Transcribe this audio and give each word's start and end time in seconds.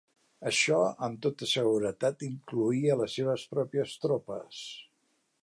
Això, 0.51 0.77
amb 1.07 1.19
tota 1.25 1.49
seguretat, 1.51 2.25
incloïa 2.29 2.95
a 2.95 2.99
les 3.03 3.19
seves 3.21 3.45
pròpies 3.53 3.95
tropes. 4.07 4.65